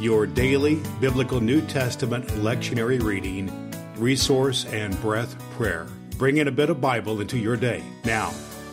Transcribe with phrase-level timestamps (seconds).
[0.00, 3.50] your daily biblical New Testament lectionary reading,
[3.96, 5.86] resource, and breath prayer.
[6.18, 7.82] Bring in a bit of Bible into your day.
[8.04, 8.32] Now,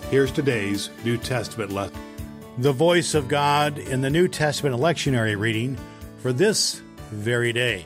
[0.09, 1.99] here's today's New Testament lesson.
[2.57, 5.77] The voice of God in the New Testament lectionary reading
[6.17, 6.81] for this
[7.11, 7.85] very day.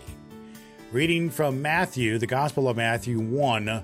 [0.91, 3.83] Reading from Matthew, the Gospel of Matthew 1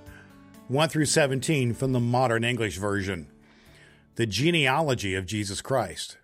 [0.67, 3.27] 1 through 17 from the Modern English Version.
[4.15, 6.17] The genealogy of Jesus Christ.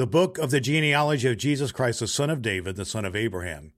[0.00, 3.14] The book of the genealogy of Jesus Christ, the son of David, the son of
[3.14, 3.74] Abraham.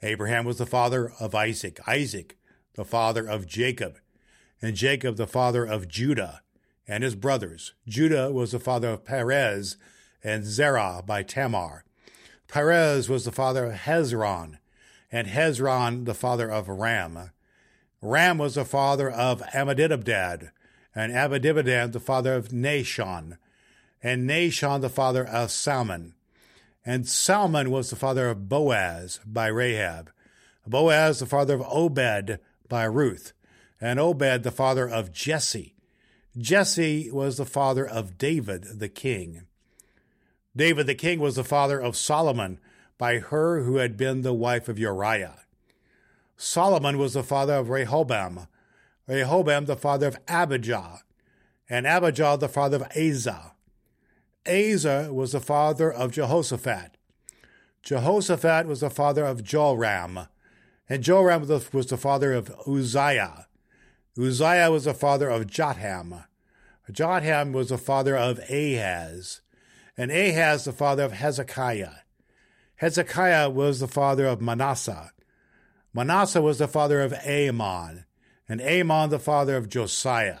[0.00, 2.38] Abraham was the father of Isaac, Isaac,
[2.72, 3.98] the father of Jacob,
[4.62, 6.40] and Jacob, the father of Judah
[6.88, 7.74] and his brothers.
[7.86, 9.76] Judah was the father of Perez
[10.24, 11.84] and Zerah by Tamar.
[12.48, 14.56] Perez was the father of Hezron,
[15.12, 17.32] and Hezron the father of Ram.
[18.00, 20.48] Ram was the father of Amminadab,
[20.94, 23.36] and Amminadab the father of Nahshon
[24.06, 26.14] and Nahshon the father of Salmon.
[26.84, 30.12] And Salmon was the father of Boaz by Rahab.
[30.64, 33.32] Boaz the father of Obed by Ruth.
[33.80, 35.74] And Obed the father of Jesse.
[36.38, 39.42] Jesse was the father of David the king.
[40.54, 42.60] David the king was the father of Solomon
[42.98, 45.40] by her who had been the wife of Uriah.
[46.36, 48.46] Solomon was the father of Rehoboam,
[49.08, 51.00] Rehoboam the father of Abijah,
[51.68, 53.55] and Abijah the father of Asa.
[54.48, 56.96] Asa was the father of Jehoshaphat.
[57.82, 60.28] Jehoshaphat was the father of Joram,
[60.88, 63.46] and Joram was the father of Uzziah.
[64.18, 66.24] Uzziah was the father of Jotham.
[66.90, 69.40] Jotham was the father of Ahaz,
[69.96, 72.02] and Ahaz the father of Hezekiah.
[72.76, 75.12] Hezekiah was the father of Manasseh.
[75.92, 78.04] Manasseh was the father of Amon,
[78.48, 80.38] and Amon the father of Josiah.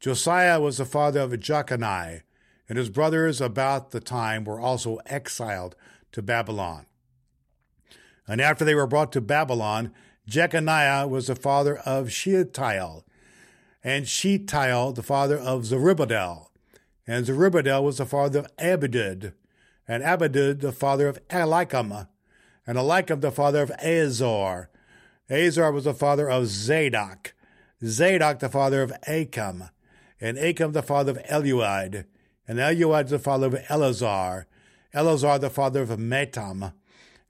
[0.00, 2.22] Josiah was the father of Jeconiah,
[2.68, 5.74] and his brothers about the time were also exiled
[6.12, 6.86] to Babylon.
[8.26, 9.92] And after they were brought to Babylon,
[10.26, 13.04] Jeconiah was the father of Shealtiel,
[13.82, 16.50] and Shealtiel the father of Zerubbabel,
[17.06, 19.32] and Zerubbabel was the father of Abiud,
[19.88, 22.06] and Abiud the father of Eliakim,
[22.66, 24.70] and Eliakim the father of Azor.
[25.28, 27.34] Azor was the father of Zadok,
[27.84, 29.64] Zadok the father of Achim,
[30.20, 32.04] and Achim the father of Eliud,
[32.46, 34.46] and Eliud the father of Eleazar,
[34.92, 36.72] Eleazar the father of Matthan,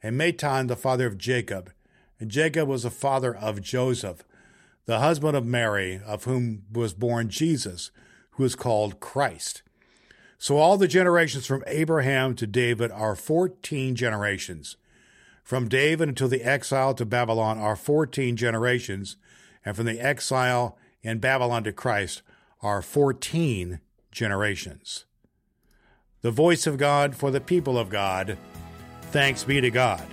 [0.03, 1.73] and Matthan the father of Jacob.
[2.19, 4.25] And Jacob was the father of Joseph,
[4.87, 7.91] the husband of Mary, of whom was born Jesus,
[8.33, 9.63] who is called Christ.
[10.39, 14.77] So all the generations from Abraham to David are 14 generations.
[15.45, 19.17] From David until the exile to Babylon are 14 generations,
[19.65, 22.23] and from the exile in Babylon to Christ
[22.61, 23.81] are 14
[24.13, 25.05] generations.
[26.21, 28.39] The voice of God for the people of God.
[29.11, 30.07] Thanks be to God.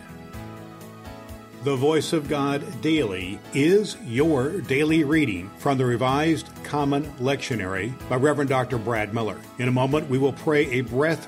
[1.62, 8.16] The Voice of God Daily is your daily reading from the Revised Common Lectionary by
[8.16, 8.78] Reverend Dr.
[8.78, 9.38] Brad Miller.
[9.58, 11.28] In a moment, we will pray a breath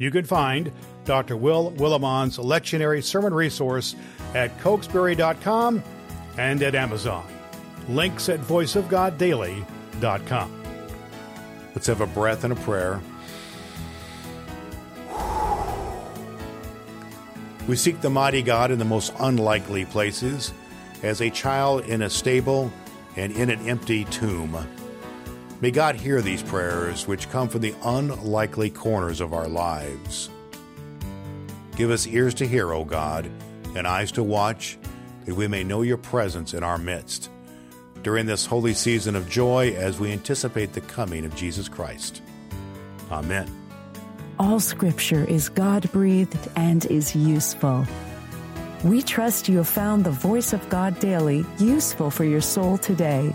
[0.00, 0.72] You can find
[1.04, 1.36] Dr.
[1.36, 3.94] Will Willimon's lectionary sermon resource
[4.34, 5.82] at cokesbury.com
[6.38, 7.26] and at Amazon.
[7.86, 10.62] Links at voiceofgoddaily.com.
[11.74, 13.02] Let's have a breath and a prayer.
[17.68, 20.54] We seek the mighty God in the most unlikely places,
[21.02, 22.72] as a child in a stable
[23.16, 24.56] and in an empty tomb.
[25.60, 30.30] May God hear these prayers, which come from the unlikely corners of our lives.
[31.76, 33.30] Give us ears to hear, O God,
[33.76, 34.78] and eyes to watch,
[35.26, 37.30] that we may know your presence in our midst
[38.02, 42.22] during this holy season of joy as we anticipate the coming of Jesus Christ.
[43.10, 43.46] Amen.
[44.38, 47.86] All scripture is God breathed and is useful.
[48.82, 53.34] We trust you have found the voice of God daily useful for your soul today.